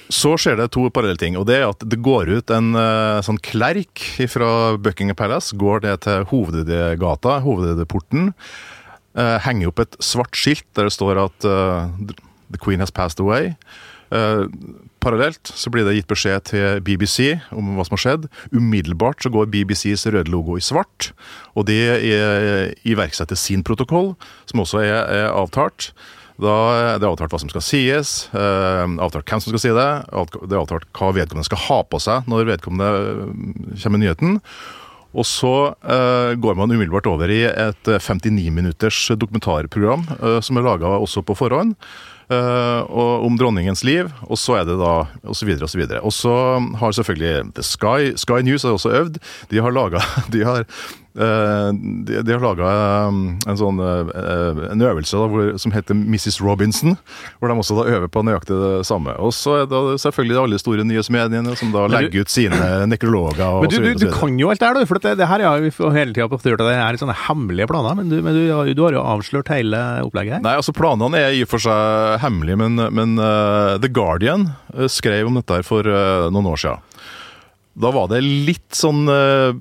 [0.10, 1.38] Så skjer det to parallelle ting.
[1.38, 5.56] og Det er at det går ut en uh, sånn klerk fra Buckingham Palace.
[5.56, 8.34] Går det til hovedgata, hovedporten.
[9.16, 11.88] Uh, henger opp et svart skilt der det står at uh,
[12.52, 13.56] The Queen has passed away.
[15.04, 18.28] Parallelt så blir det gitt beskjed til BBC om hva som har skjedd.
[18.56, 21.12] Umiddelbart så går BBCs røde logo i svart,
[21.60, 24.14] og de eh, iverksetter sin protokoll,
[24.50, 25.92] som også er, er avtalt.
[26.42, 29.90] Da er det avtalt hva som skal sies, eh, avtalt hvem som skal si det,
[30.48, 34.40] det er avtalt hva vedkommende skal ha på seg når vedkommende eh, kommer med nyheten.
[35.14, 35.54] Og så
[35.86, 40.96] eh, går man umiddelbart over i et eh, 59 minutters dokumentarprogram eh, som er laga
[40.98, 41.76] også på forhånd.
[42.30, 45.82] Eh, og om dronningens liv, og så er det da og så videre og så
[45.82, 46.02] videre.
[46.02, 46.36] Og så
[46.80, 49.20] har selvfølgelig The Sky, Sky News har også øvd.
[49.52, 50.66] De har laga De har
[51.14, 52.70] de, de har laga
[53.12, 56.40] en sånn eh, en øvelse da, hvor, som heter Mrs.
[56.42, 56.96] Robinson,
[57.40, 59.14] hvor de også da øver på nøyaktig det samme.
[59.22, 63.66] Og så er det selvfølgelig alle store nyhetsmediene som da legger ut sine nekrologer og
[63.68, 64.90] Men du, du, du kan jo alt det her, du.
[64.90, 67.98] For det, det her er vi hele tida på at det er sånne hemmelige planer.
[68.00, 70.44] Men, du, men du, har jo- du har jo avslørt hele opplegget her.
[70.46, 74.90] Nei, altså Planene er i og for seg hemmelige, men, men uh, The Guardian eh,
[74.92, 76.90] skrev om dette her for uh, noen år siden.
[77.74, 79.56] Da var det litt sånn eh,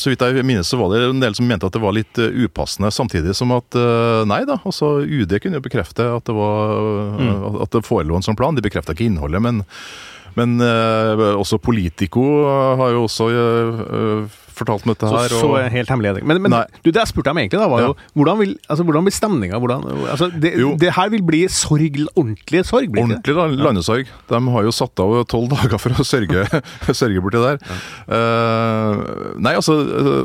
[0.00, 2.20] Så vidt jeg minnes, så var det en del som mente at det var litt
[2.20, 6.36] eh, upassende, samtidig som at eh, nei da, altså UD kunne jo bekrefte at det
[6.36, 8.56] var at det forelå en sånn plan.
[8.56, 9.64] De bekrefta ikke innholdet, men
[10.38, 12.22] men også Politico
[12.78, 13.24] har jo også
[14.58, 15.34] fortalt om dette Så, her.
[15.34, 16.22] så og- er helt hemmelig.
[16.26, 19.06] Men, men du, det jeg spurte dem egentlig, da, var jo hvordan, vil, altså, hvordan
[19.08, 19.60] blir stemninga?
[20.10, 23.04] Altså, det, det her vil bli sorg, ordentlig sorg, blir?
[23.06, 23.64] Ordentlig det?
[23.64, 24.10] landesorg.
[24.28, 26.44] De har jo satt av tolv dager for å sørge,
[26.92, 27.62] sørge borti der.
[28.18, 29.02] Eh,
[29.38, 30.20] nei, altså eh,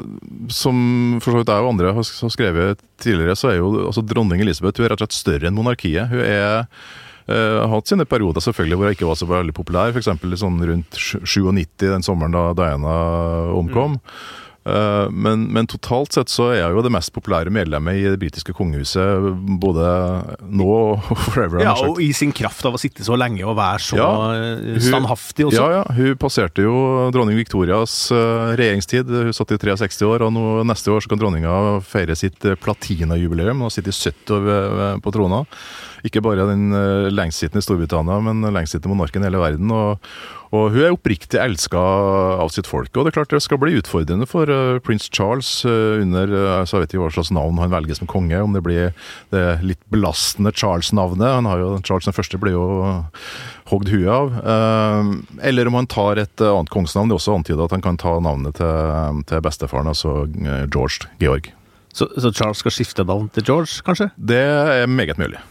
[0.53, 4.41] Som for så vidt jeg og andre har skrevet tidligere, så er jo altså, dronning
[4.43, 6.09] Elisabeth hun er rett og slett større enn monarkiet.
[6.11, 6.65] Hun er
[7.27, 10.11] eh, har hatt sine perioder selvfølgelig hvor jeg ikke var så veldig populær, f.eks.
[10.43, 12.95] Sånn rundt 97, den sommeren da Diana
[13.53, 13.99] omkom.
[14.63, 18.19] Eh, men, men, totalt sett så er jeg jo det mest populære medlemmet i det
[18.21, 19.27] britiske kongehuset,
[19.59, 19.87] både
[20.47, 21.63] nå og forever.
[21.65, 24.09] Ja, og i sin kraft av å sitte så lenge og være så ja,
[24.63, 25.67] hun, standhaftig også.
[25.67, 25.83] Ja, ja.
[25.97, 26.75] Hun passerte jo
[27.13, 29.11] dronning Victorias uh, regjeringstid.
[29.27, 33.65] Hun satt i 63 år, og nå, neste år så kan dronninga feire sitt platinajubileum
[33.67, 35.43] og sitte i 70 år på trona.
[36.03, 39.71] Ikke bare den uh, lengstsittende Storbritannia, men lengstsittende monarken i hele verden.
[39.71, 39.99] og
[40.53, 42.91] og hun er oppriktig elska av sitt folk.
[42.93, 46.29] Og det er klart det skal bli utfordrende for uh, prins Charles uh, under
[46.69, 48.91] så Jeg vet ikke hva slags navn han velger som konge, om det blir
[49.33, 51.25] det litt belastende Charles-navnet.
[51.39, 52.67] Han har jo, Charles den første blir jo
[53.71, 54.37] hogd huet av.
[55.41, 57.09] eller om han tar et annet kongsnavn.
[57.09, 60.27] Det er også antyda at han kan ta navnet til, til bestefaren, altså
[60.69, 61.49] George Georg.
[61.93, 64.09] Så, så, Charles skal skifte navn til George, kanskje?
[64.17, 65.41] Det er meget mulig.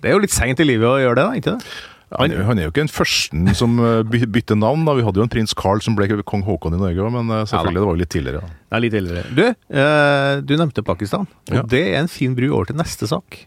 [0.00, 1.40] Det er jo litt seint i livet å gjøre det, da?
[1.40, 1.74] ikke det?
[2.18, 4.82] Han, han, er jo ikke den første som eh, bytter navn.
[4.88, 4.96] da.
[4.98, 7.78] Vi hadde jo en prins Carl som ble kong Haakon i Norge men eh, selvfølgelig,
[7.78, 8.40] det var jo litt tidligere.
[8.42, 8.58] Da.
[8.72, 9.36] Ja, litt tidligere.
[9.36, 11.62] Du, eh, du nevnte Pakistan, og ja.
[11.70, 13.38] det er en fin bru over til neste sak.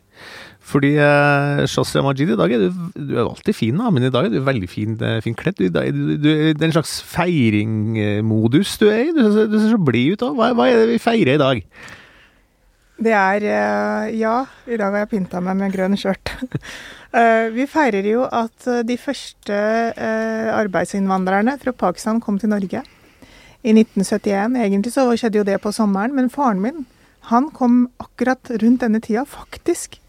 [0.64, 4.14] Fordi eh, Shazia Majid, i dag er du, du er alltid fin, da, men i
[4.14, 5.60] dag er du veldig fin, eh, fin kledd.
[5.60, 9.12] Du, du, det er en slags feiringmodus du er i.
[9.12, 10.32] Du, du ser så blid ut da.
[10.38, 11.66] Hva, hva er det vi feirer i dag?
[13.04, 13.44] Det er
[14.16, 16.34] Ja, i dag har jeg pynta meg med grønn skjørt.
[17.14, 22.82] Eh, vi feirer jo at eh, de første eh, arbeidsinnvandrerne fra Pakistan kom til Norge
[23.62, 24.58] i 1971.
[24.58, 26.88] Egentlig så skjedde jo det på sommeren, men faren min
[27.30, 30.00] han kom akkurat rundt denne tida, faktisk.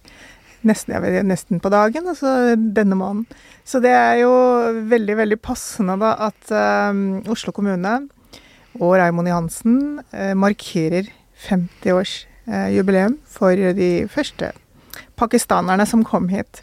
[0.64, 3.28] Nesten, vet, nesten på dagen, altså denne måneden.
[3.68, 4.32] Så det er jo
[4.88, 6.54] veldig, veldig passende da at
[6.90, 7.98] um, Oslo kommune
[8.80, 9.76] og Raymond Johansen
[10.08, 11.12] uh, markerer
[11.44, 14.52] 50-årsjubileum uh, for de første
[15.16, 16.62] pakistanerne som kom hit.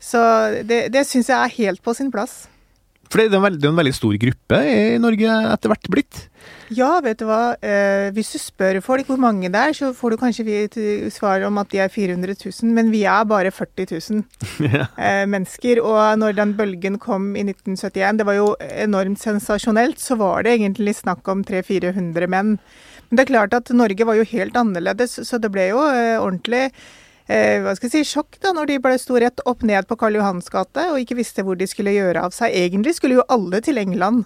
[0.00, 0.20] Så
[0.68, 2.46] det, det syns jeg er helt på sin plass.
[3.06, 5.88] For det er, en veldig, det er en veldig stor gruppe i Norge etter hvert
[5.92, 6.22] blitt?
[6.74, 7.54] Ja, vet du hva.
[7.62, 10.56] Eh, hvis du spør folk hvor mange det er, så får du kanskje
[11.14, 14.24] svar om at de er 400 000, men vi er bare 40 000
[14.74, 14.88] ja.
[14.98, 15.80] eh, mennesker.
[15.84, 20.56] Og når den bølgen kom i 1971, det var jo enormt sensasjonelt, så var det
[20.56, 22.56] egentlig snakk om 300-400 menn.
[23.08, 26.16] Men det er klart at Norge var jo helt annerledes, så det ble jo eh,
[26.18, 29.86] ordentlig eh, hva skal jeg si, sjokk da når de ble sto rett opp ned
[29.86, 32.54] på Karl Johans gate og ikke visste hvor de skulle gjøre av seg.
[32.54, 34.24] Egentlig skulle jo alle til England.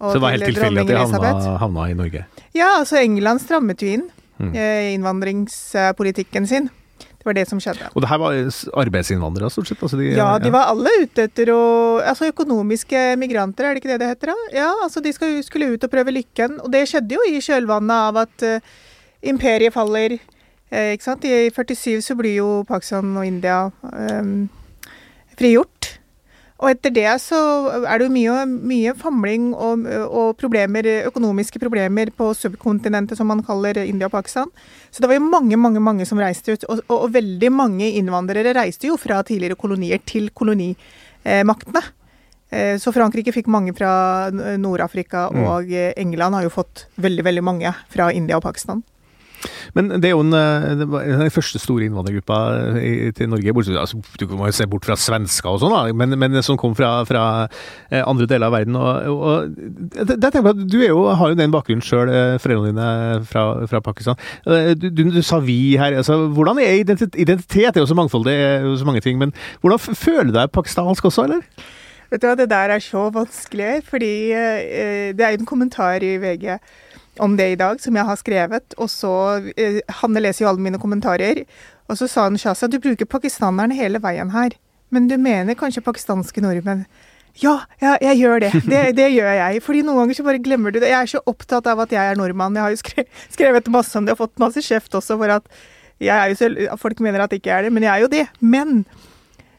[0.00, 2.24] Så det var helt tilfeldig at de havna, havna, i Norge?
[2.56, 4.06] Ja, altså England strammet jo inn
[4.40, 4.52] mm.
[4.54, 6.70] eh, innvandringspolitikken sin.
[7.20, 7.90] Det var det som skjedde.
[7.92, 8.36] Og det her var
[8.80, 9.82] arbeidsinnvandrere, stort sett?
[9.84, 11.60] Altså de, ja, de var alle ute etter å
[12.00, 14.32] Altså økonomiske migranter, er det ikke det det heter?
[14.32, 14.46] da?
[14.56, 16.56] Ja, altså de skulle ut og prøve lykken.
[16.64, 18.70] Og det skjedde jo i kjølvannet av at uh,
[19.20, 20.16] imperiet faller.
[20.70, 21.28] Eh, ikke sant?
[21.28, 24.48] I 47 så blir jo Pakistan og India um,
[25.36, 25.99] frigjort.
[26.60, 27.38] Og etter det så
[27.80, 33.40] er det jo mye, mye famling og, og, problemer, økonomiske problemer på subkontinentet, som man
[33.46, 34.50] kaller India og Pakistan.
[34.92, 36.66] Så det var jo mange, mange mange som reiste ut.
[36.68, 41.84] Og, og, og veldig mange innvandrere reiste jo fra tidligere kolonier til kolonimaktene.
[42.50, 44.28] Eh, så Frankrike fikk mange fra
[44.60, 45.42] Nord-Afrika, mm.
[45.48, 48.84] og England har jo fått veldig, veldig mange fra India og Pakistan.
[49.76, 52.38] Men det er jo en, eh, den første store innvandrergruppa
[53.16, 53.54] til Norge.
[53.78, 57.04] Altså, du må jo se bort fra svensker og sånn, men, men, som kom fra,
[57.08, 57.24] fra,
[57.90, 58.76] eh, andre deler av verden.
[58.76, 59.50] Og, og
[59.96, 63.82] det, det at Du jo, har jo den bakgrunnen sjøl, eh, foreldrene dine fra, fra
[63.84, 64.18] Pakistan.
[64.44, 65.96] Du, du, du, sa vi her.
[65.96, 67.18] altså Hvordan er identitet?
[67.18, 68.36] Identitet er jo så mangfoldig,
[68.78, 69.18] så mange ting.
[69.20, 71.44] Men hvordan føler du deg pakistansk også, eller?
[72.10, 74.14] Vet du hva, Det der er så vanskelig, fordi
[75.14, 76.58] det er jo en kommentar i VG
[77.18, 78.74] om det i dag, som jeg har skrevet.
[78.78, 79.12] Og så
[79.56, 81.44] eh, Hanne leser jo alle mine kommentarer.
[81.90, 84.54] Og så sa hun Shazia, du bruker pakistanerne hele veien her.
[84.94, 86.84] Men du mener kanskje pakistanske nordmenn?
[87.38, 88.52] Ja, ja, jeg gjør det.
[88.66, 88.84] det.
[88.98, 89.10] det.
[89.14, 89.62] gjør jeg.
[89.62, 90.90] Fordi noen ganger så bare glemmer du det.
[90.90, 92.56] Jeg er så opptatt av at jeg er nordmann.
[92.58, 93.04] Jeg har jo
[93.36, 95.46] skrevet masse om det og fått masse kjeft også for at
[96.00, 98.10] jeg er jo selv, Folk mener at jeg ikke er det, men jeg er jo
[98.10, 98.26] det.
[98.40, 98.84] Men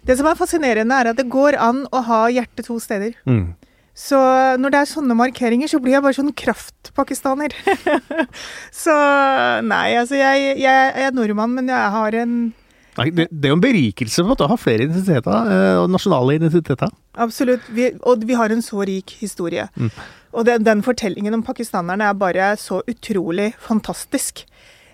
[0.07, 3.13] det som er fascinerende, er at det går an å ha hjertet to steder.
[3.29, 3.53] Mm.
[3.97, 4.17] Så
[4.61, 7.53] når det er sånne markeringer, så blir jeg bare sånn kraftpakistaner.
[8.83, 8.95] så
[9.67, 12.41] nei, altså jeg, jeg, jeg, er nordmann, men jeg har en
[12.97, 15.77] Nei, det, det, er jo en berikelse på en måte å ha flere identiteter, eh,
[15.79, 16.91] og nasjonale identiteter.
[17.23, 19.63] Absolutt, vi, og vi har en så rik historie.
[19.79, 19.87] Mm.
[20.35, 24.43] Og den, den fortellingen om pakistanerne er bare så utrolig fantastisk.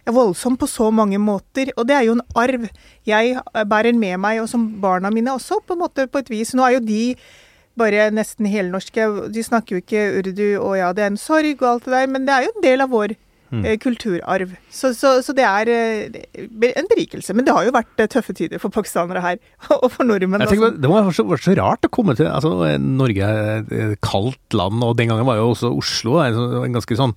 [0.07, 1.73] Er Voldsom på så mange måter.
[1.75, 2.69] Og det er jo en arv
[3.09, 3.33] jeg
[3.67, 6.53] bærer med meg, og som barna mine også, på, en måte, på et vis.
[6.53, 7.01] Nå er jo de
[7.77, 9.05] bare nesten helnorske.
[9.33, 12.11] De snakker jo ikke urdu, og ja, det er en sorg og alt det der,
[12.11, 13.15] men det er jo en del av vår
[13.47, 13.63] Mm.
[13.63, 14.55] eh, kulturarv.
[14.69, 16.17] Så, så, så det er eh,
[16.67, 17.35] en berikelse.
[17.37, 19.37] Men det har jo vært eh, tøffe tider for pakistanere her,
[19.83, 20.43] og for nordmenn.
[20.43, 22.51] Jeg tenker, det må ha vært så, rart å komme til altså,
[22.83, 26.75] Norge er et kaldt land, og den gangen var jo også Oslo en, sånn- en
[26.77, 27.15] ganske sånn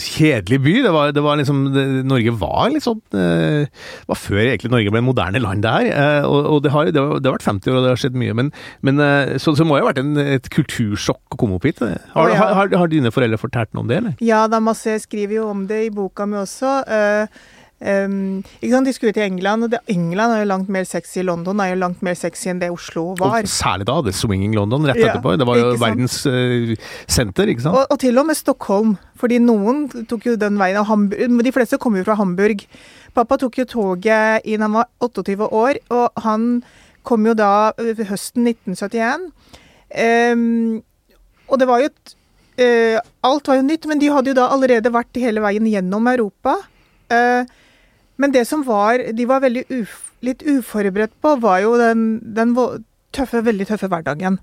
[0.00, 0.74] kjedelig by.
[0.84, 4.72] Det var, det var liksom det, Norge var litt sånn eh, Det var før egentlig
[4.72, 6.28] Norge ble en moderne land, det her.
[6.28, 8.34] Og og det, har, det, har, vært 50 år, og det har skjedd mye.
[8.36, 8.50] Men,
[8.84, 9.00] men
[9.40, 11.80] så, så må det ha vært en, et kultursjokk å komme opp hit.
[12.12, 14.14] Har, har, har dine foreldre fortalt noe om det, eller?
[14.24, 16.80] Ja, da masse jeg skriver jo om det i boka mi også.
[17.84, 21.20] Em, ikke sant, De skulle til England, og det, England er jo langt mer sexy.
[21.26, 23.42] London er jo langt mer sexy enn det Oslo var.
[23.44, 25.34] Og særlig da, det Swinging London rett Ja, etterpå.
[25.36, 26.72] Det var jo verdens uh,
[27.06, 27.76] senter, ikke sant?
[27.76, 30.80] Og, og til og med Stockholm, fordi noen tok jo den veien.
[30.88, 32.64] Hamburg, de fleste kommer jo fra Hamburg.
[33.14, 36.48] Pappa tok jo toget inn han var 28 år, og han
[37.04, 39.28] kom jo da høsten 1971.
[39.94, 40.80] Um,
[41.52, 42.14] og det var jo et
[42.60, 46.08] eh, Alt var jo nytt, men de hadde jo da allerede vært hele veien gjennom
[46.10, 46.58] Europa.
[47.12, 47.46] Eh,
[48.20, 52.54] men det som var de var veldig uf, litt uforberedt på, var jo den, den
[53.14, 54.38] tøffe, veldig tøffe hverdagen.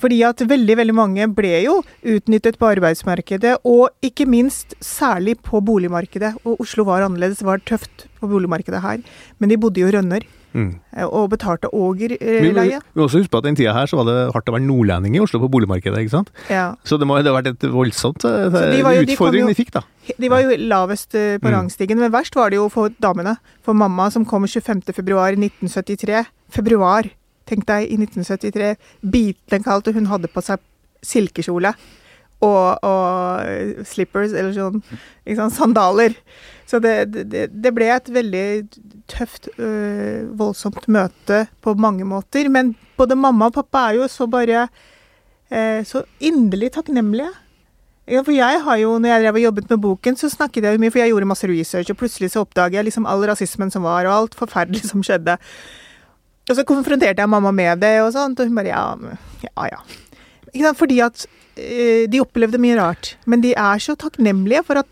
[0.00, 5.60] Fordi at veldig veldig mange ble jo utnyttet på arbeidsmarkedet, og ikke minst særlig på
[5.60, 6.38] boligmarkedet.
[6.46, 9.02] Og Oslo var annerledes, var tøft på boligmarkedet her.
[9.38, 10.80] Men de bodde jo i rønner, Mm.
[10.96, 12.18] eh, og betalte Åger-leie.
[12.18, 12.80] ågerleie.
[12.94, 14.66] vi må også huske på at den tida her så var det hardt å være
[14.66, 16.30] nordlending i Oslo på boligmarkedet, ikke sant?
[16.50, 16.74] Ja.
[16.84, 19.70] Så det må ha vært et voldsomt eh, de jo- de utfordring jo- de fikk,
[19.70, 19.82] da.
[20.18, 21.54] De var jo lavest eh, på Mm.
[21.54, 23.36] rangstigen, men verst var det jo for damene.
[23.62, 24.82] For mamma som kom 25.
[24.92, 26.26] februar 1973.
[26.50, 27.04] Februar,
[27.46, 28.76] tenk deg, i 1973.
[29.08, 30.58] Biten kalte hun hadde på seg
[31.02, 31.74] silkekjole.
[32.42, 34.82] Og, og slippers, eller sånn,
[35.26, 36.14] ikke sant, sandaler.
[36.70, 36.94] Så det,
[37.32, 38.46] det, det ble et veldig
[39.10, 42.46] tøft, øh, voldsomt møte på mange måter.
[42.52, 44.68] Men både mamma og pappa er jo så bare
[45.50, 47.32] øh, så inderlig takknemlige.
[48.10, 50.74] Ja, for jeg har jo, når jeg drev og jobbet med boken, så snakket jeg
[50.74, 53.70] jo mye, for jeg gjorde masse research, og plutselig så oppdaget jeg liksom all rasismen
[53.70, 55.36] som var, og alt forferdelig som skjedde.
[56.50, 59.12] Og så konfronterte jeg mamma med det, og sånt, og hun bare ja,
[59.46, 60.72] ja, ja.
[60.74, 64.90] Fordi at øh, de opplevde mye rart, men de er så takknemlige for at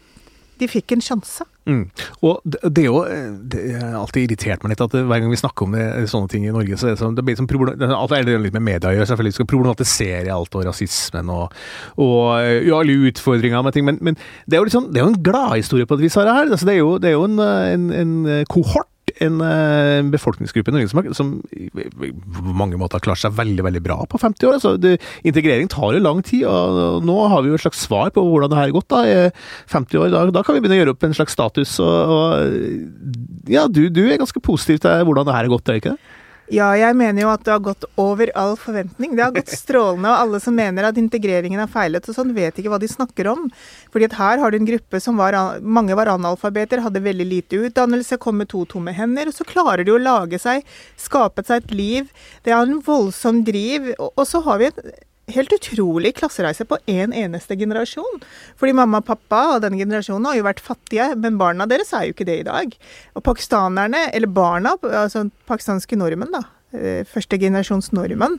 [0.60, 1.46] de fikk en sjanse.
[1.68, 1.82] Mm.
[2.24, 5.36] Og det, er jo eh, Det er alltid irritert meg litt at hver gang vi
[5.36, 7.50] snakker om det, sånne ting i Norge, så er det sånn det blir sånn
[7.92, 9.34] Alt er litt med media å selvfølgelig.
[9.34, 11.56] Vi skal problematisere alt og rasismen og,
[12.00, 14.16] og eh, ja, alle utfordringer med ting, men, men
[14.46, 16.52] det er jo liksom, det er jo en gladhistorie på et vis, Sara, her.
[16.52, 18.88] Altså, det er jo, det er jo en, eh, en, en kohort
[19.24, 23.82] en eh, befolkningsgruppe i Norge som, som på mange måter har klart seg veldig veldig
[23.84, 24.58] bra på 50 år.
[24.58, 24.96] Altså, det,
[25.28, 28.52] integrering tar jo lang tid, og nå har vi jo et slags svar på hvordan
[28.52, 28.90] det her har gått.
[28.92, 31.78] da, i 50 år, Da, da kan vi begynne å gjøre opp en slags status.
[31.82, 35.82] og, og ja, du, du er ganske positiv til hvordan det her har gått, er
[35.82, 36.16] ikke det?
[36.48, 39.12] Ja, jeg mener jo at det har gått over all forventning.
[39.16, 42.56] Det har gått strålende, og alle som mener at integreringen er feilet og sånn, vet
[42.56, 43.50] ikke hva de snakker om.
[43.92, 47.60] Fordi at her har du en gruppe som var, mange var analfabeter, hadde veldig lite
[47.68, 50.64] utdannelse, kom med to tomme hender, og så klarer de å lage seg,
[50.96, 52.08] skape seg et liv.
[52.46, 53.92] Det er en voldsom driv.
[53.98, 54.92] Og, og så har vi en
[55.34, 58.22] helt utrolig klassereise på én en eneste generasjon.
[58.58, 62.08] Fordi mamma og pappa og den generasjonen har jo vært fattige, men barna deres er
[62.08, 62.78] jo ikke det i dag.
[63.16, 66.42] Og pakistanerne, eller barna, altså pakistanske nordmenn, da,
[66.76, 68.38] eh, første generasjons nordmenn,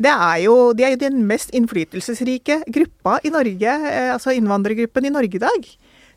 [0.00, 5.04] det er jo, de er jo den mest innflytelsesrike gruppa i Norge, eh, altså innvandrergruppen
[5.04, 5.66] i Norge i dag.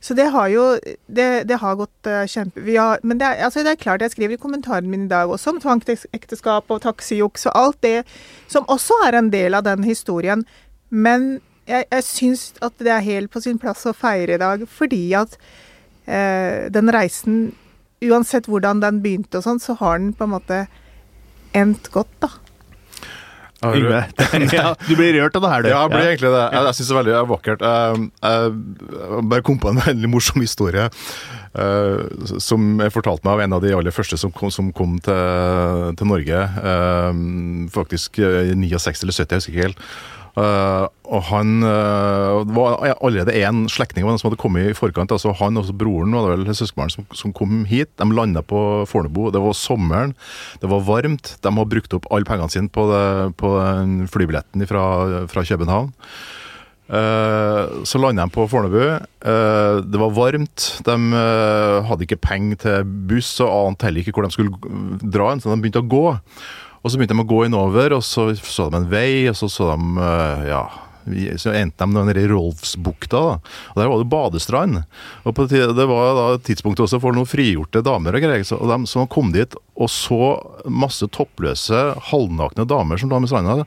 [0.04, 0.64] Så det har jo
[1.08, 2.64] Det, det har gått uh, kjempe...
[2.76, 5.32] Har, men det er, altså det er klart, jeg skriver i kommentaren min i dag
[5.32, 8.04] også om tvangsekteskap og taxijuks og alt det
[8.52, 10.44] som også er en del av den historien.
[10.90, 11.40] Men
[11.70, 15.04] jeg, jeg syns at det er helt på sin plass å feire i dag, fordi
[15.16, 15.38] at
[16.10, 17.54] uh, den reisen,
[18.04, 20.66] uansett hvordan den begynte og sånn, så har den på en måte
[21.56, 22.34] endt godt, da.
[23.64, 24.02] Yngve,
[24.88, 25.70] du blir rørt av det her, du.
[25.72, 26.44] Ja, jeg blir egentlig det.
[26.54, 27.66] Jeg, jeg syns det er veldig vakkert.
[27.68, 28.56] Jeg, jeg,
[28.98, 33.58] jeg bare kom på en veldig morsom historie eh, som jeg fortalte meg av en
[33.60, 36.42] av de aller første som kom, som kom til, til Norge.
[36.74, 37.22] eh,
[37.74, 39.88] faktisk i 69 eller 70, jeg husker ikke helt.
[40.34, 45.12] Eh, og han uh, var allerede én slektning som hadde kommet i forkant.
[45.14, 47.92] altså Han og broren var det vel søskenbarn som, som kom hit.
[48.02, 49.30] De landa på Fornebu.
[49.34, 50.16] Det var sommeren,
[50.62, 51.36] det var varmt.
[51.42, 53.54] De har brukt opp alle pengene sine på, det, på
[54.10, 54.86] flybilletten fra,
[55.30, 55.94] fra København.
[56.94, 58.82] Eh, så landa de på Fornebu.
[59.22, 60.66] Det var varmt.
[60.88, 60.98] De
[61.86, 65.62] hadde ikke penger til buss og ante heller ikke hvor de skulle dra så de
[65.62, 66.08] begynte å gå.
[66.84, 69.48] Og så begynte de å gå innover, og så så de en vei, og så
[69.52, 70.64] så de eh, ja,
[71.38, 73.22] så endte de nede i Rolfsbukta.
[73.74, 74.84] Og Der var det badestrand.
[75.24, 78.46] Og på det, var da tidspunktet også for noen frigjorte damer og greier.
[78.48, 80.38] Så, og de, så kom dit og så
[80.70, 83.66] masse toppløse, halvnakne damer som lå ved stranda.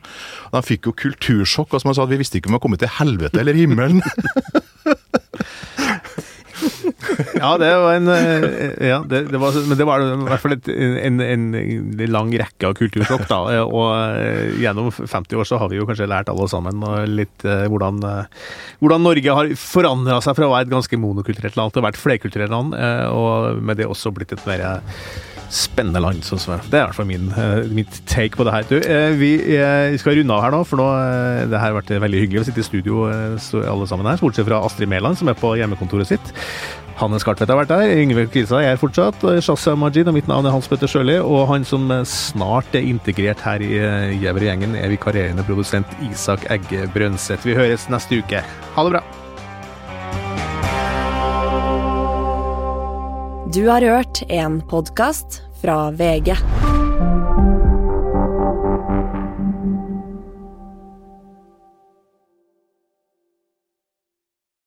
[0.53, 1.73] De fikk jo kultursjokk.
[1.73, 4.01] og som sa sa, Vi visste ikke om vi var kommet til helvete eller himmelen.
[7.41, 10.55] Ja, det var en eh, Ja, det, det var, men det var i hvert fall
[10.57, 11.45] et, en, en,
[12.11, 13.39] lang rekke av kultursjokk, da.
[13.65, 17.65] Og eh, gjennom 50 år så har vi jo kanskje lært alle sammen litt eh,
[17.71, 18.51] hvordan, eh,
[18.81, 21.97] hvordan Norge har forandra seg fra å være et ganske monokulturelt land til å være
[21.97, 22.75] et flerkulturelt land,
[23.11, 24.63] og med det også blitt et mer
[25.53, 26.23] spennende land.
[26.25, 26.37] Så.
[26.37, 27.29] Det er i hvert fall min,
[27.75, 28.67] mitt take på det her.
[28.67, 28.75] Du,
[29.19, 29.31] vi
[29.99, 30.87] skal runde av her nå, for nå
[31.51, 34.63] det her har vært veldig hyggelig å sitte i studio alle sammen her, bortsett fra
[34.67, 36.35] Astrid Mæland, som er på hjemmekontoret sitt.
[36.97, 40.55] Hanne Skartvedt har vært der, Yngve Kvisa er fortsatt, Shazia Majid, og mitt navn er
[40.55, 41.19] Hans Petter Sjøli.
[41.21, 46.89] Og han som snart er integrert her i eh, Gjever-gjengen, er vikarierende produsent Isak Egge
[46.95, 47.45] Brønseth.
[47.45, 48.41] Vi høres neste uke.
[48.73, 49.03] Ha det bra.
[53.53, 56.33] Du har hørt en podkast fra VG.